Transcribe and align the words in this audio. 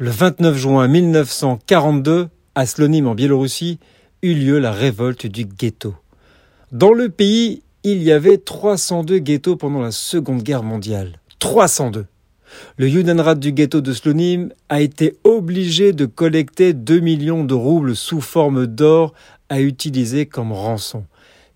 Le 0.00 0.10
29 0.10 0.56
juin 0.56 0.88
1942, 0.88 2.26
à 2.56 2.66
Slonim 2.66 3.06
en 3.06 3.14
Biélorussie, 3.14 3.78
eut 4.24 4.34
lieu 4.34 4.58
la 4.58 4.72
révolte 4.72 5.28
du 5.28 5.44
ghetto. 5.44 5.94
Dans 6.72 6.92
le 6.92 7.10
pays, 7.10 7.62
il 7.84 8.02
y 8.02 8.10
avait 8.10 8.38
302 8.38 9.18
ghettos 9.18 9.54
pendant 9.54 9.80
la 9.80 9.92
Seconde 9.92 10.42
Guerre 10.42 10.64
mondiale. 10.64 11.20
302. 11.38 12.06
Le 12.76 12.88
Judenrat 12.88 13.36
du 13.36 13.52
ghetto 13.52 13.80
de 13.80 13.92
Slonim 13.92 14.48
a 14.68 14.80
été 14.80 15.16
obligé 15.22 15.92
de 15.92 16.06
collecter 16.06 16.72
2 16.72 16.98
millions 16.98 17.44
de 17.44 17.54
roubles 17.54 17.94
sous 17.94 18.20
forme 18.20 18.66
d'or 18.66 19.14
à 19.48 19.60
utiliser 19.60 20.26
comme 20.26 20.50
rançon. 20.50 21.04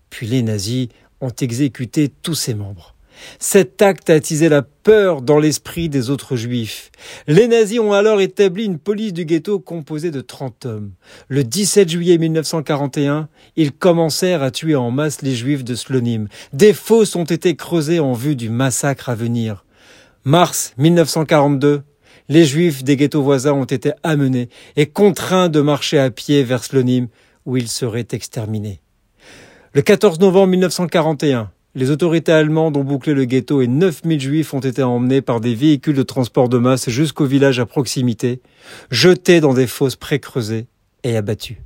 Puis 0.09 0.27
les 0.27 0.43
nazis 0.43 0.87
ont 1.19 1.33
exécuté 1.41 2.07
tous 2.07 2.35
ses 2.35 2.53
membres. 2.53 2.95
Cet 3.39 3.81
acte 3.81 4.09
a 4.09 4.13
attisé 4.13 4.49
la 4.49 4.61
peur 4.61 5.21
dans 5.21 5.39
l'esprit 5.39 5.89
des 5.89 6.09
autres 6.09 6.35
juifs. 6.35 6.91
Les 7.27 7.47
nazis 7.47 7.79
ont 7.79 7.93
alors 7.93 8.21
établi 8.21 8.65
une 8.65 8.79
police 8.79 9.13
du 9.13 9.25
ghetto 9.25 9.59
composée 9.59 10.11
de 10.11 10.21
30 10.21 10.65
hommes. 10.65 10.91
Le 11.27 11.43
17 11.43 11.89
juillet 11.89 12.17
1941, 12.17 13.29
ils 13.55 13.71
commencèrent 13.71 14.43
à 14.43 14.51
tuer 14.51 14.75
en 14.75 14.91
masse 14.91 15.21
les 15.21 15.35
juifs 15.35 15.63
de 15.63 15.75
Slonim. 15.75 16.27
Des 16.53 16.73
fosses 16.73 17.15
ont 17.15 17.25
été 17.25 17.55
creusées 17.55 17.99
en 17.99 18.13
vue 18.13 18.35
du 18.35 18.49
massacre 18.49 19.09
à 19.09 19.15
venir. 19.15 19.65
Mars 20.23 20.73
1942, 20.77 21.83
les 22.27 22.45
juifs 22.45 22.83
des 22.83 22.95
ghettos 22.95 23.23
voisins 23.23 23.53
ont 23.53 23.65
été 23.65 23.91
amenés 24.03 24.49
et 24.75 24.85
contraints 24.85 25.49
de 25.49 25.61
marcher 25.61 25.97
à 25.97 26.11
pied 26.11 26.43
vers 26.43 26.63
Slonim 26.63 27.07
où 27.45 27.57
ils 27.57 27.67
seraient 27.67 28.07
exterminés. 28.11 28.81
Le 29.73 29.81
14 29.81 30.19
novembre 30.19 30.47
1941, 30.47 31.51
les 31.75 31.91
autorités 31.91 32.31
allemandes 32.31 32.77
ont 32.77 32.83
bouclé 32.83 33.13
le 33.13 33.25
ghetto 33.25 33.61
et 33.61 33.67
9000 33.67 34.19
juifs 34.19 34.53
ont 34.53 34.59
été 34.59 34.81
emmenés 34.81 35.21
par 35.21 35.39
des 35.39 35.53
véhicules 35.53 35.95
de 35.95 36.03
transport 36.03 36.49
de 36.49 36.57
masse 36.57 36.89
jusqu'au 36.89 37.25
village 37.25 37.59
à 37.59 37.65
proximité, 37.65 38.41
jetés 38.89 39.39
dans 39.39 39.53
des 39.53 39.67
fosses 39.67 39.95
pré-creusées 39.95 40.67
et 41.03 41.15
abattus. 41.15 41.57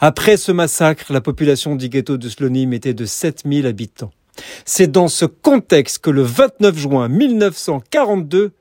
Après 0.00 0.36
ce 0.36 0.52
massacre, 0.52 1.12
la 1.12 1.20
population 1.20 1.76
du 1.76 1.88
ghetto 1.88 2.16
de 2.16 2.28
Slonim 2.28 2.72
était 2.72 2.94
de 2.94 3.04
7000 3.04 3.66
habitants. 3.66 4.12
C'est 4.64 4.90
dans 4.90 5.08
ce 5.08 5.24
contexte 5.24 5.98
que 5.98 6.10
le 6.10 6.22
29 6.22 6.76
juin 6.76 7.08
1942, 7.08 8.52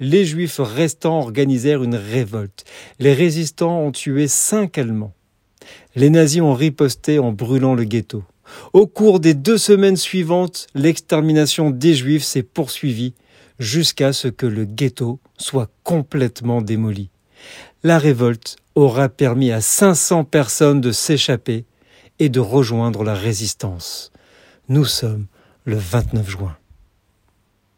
les 0.00 0.24
juifs 0.24 0.60
restants 0.60 1.18
organisèrent 1.18 1.82
une 1.82 1.94
révolte. 1.94 2.64
Les 2.98 3.12
résistants 3.12 3.80
ont 3.80 3.92
tué 3.92 4.28
cinq 4.28 4.78
Allemands. 4.78 5.12
Les 5.94 6.10
nazis 6.10 6.42
ont 6.42 6.54
riposté 6.54 7.18
en 7.18 7.32
brûlant 7.32 7.74
le 7.74 7.84
ghetto. 7.84 8.22
Au 8.72 8.86
cours 8.86 9.20
des 9.20 9.34
deux 9.34 9.58
semaines 9.58 9.96
suivantes, 9.96 10.66
l'extermination 10.74 11.70
des 11.70 11.94
Juifs 11.94 12.24
s'est 12.24 12.42
poursuivie 12.42 13.14
jusqu'à 13.58 14.12
ce 14.12 14.28
que 14.28 14.46
le 14.46 14.64
ghetto 14.64 15.18
soit 15.38 15.70
complètement 15.82 16.62
démoli. 16.62 17.10
La 17.82 17.98
révolte 17.98 18.56
aura 18.74 19.08
permis 19.08 19.52
à 19.52 19.60
500 19.60 20.24
personnes 20.24 20.80
de 20.80 20.92
s'échapper 20.92 21.64
et 22.18 22.28
de 22.28 22.40
rejoindre 22.40 23.04
la 23.04 23.14
résistance. 23.14 24.12
Nous 24.68 24.84
sommes 24.84 25.26
le 25.64 25.76
29 25.76 26.28
juin. 26.28 26.56